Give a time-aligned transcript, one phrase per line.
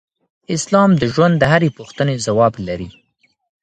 [0.55, 2.89] اسلام د ژوند د هرې پوښتنې ځواب لري.